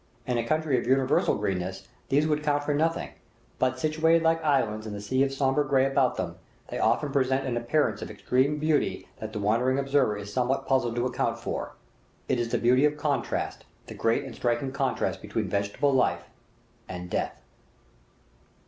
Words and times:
In 0.25 0.39
a 0.39 0.43
country 0.47 0.79
of 0.79 0.87
universal 0.87 1.35
greenness 1.35 1.87
these 2.09 2.25
would 2.25 2.41
count 2.41 2.63
for 2.63 2.73
nothing, 2.73 3.09
but, 3.59 3.79
situated 3.79 4.23
like 4.23 4.43
islands 4.43 4.87
in 4.87 4.93
the 4.93 4.99
sea 4.99 5.21
of 5.21 5.31
sombre 5.31 5.63
gray 5.63 5.85
about 5.85 6.15
them, 6.15 6.37
they 6.69 6.79
often 6.79 7.11
present 7.11 7.45
an 7.45 7.55
appearance 7.55 8.01
of 8.01 8.09
extreme 8.09 8.57
beauty 8.57 9.07
that 9.17 9.31
the 9.31 9.37
wondering 9.37 9.77
observer 9.77 10.17
is 10.17 10.33
somewhat 10.33 10.65
puzzled 10.67 10.95
to 10.95 11.05
account 11.05 11.37
for; 11.37 11.73
it 12.27 12.39
is 12.39 12.49
the 12.49 12.57
beauty 12.57 12.83
of 12.83 12.97
contrast, 12.97 13.63
the 13.85 13.93
great 13.93 14.23
and 14.23 14.33
striking 14.33 14.71
contrast 14.71 15.21
between 15.21 15.47
vegetable 15.47 15.93
life 15.93 16.23
and 16.89 17.11
death. 17.11 17.39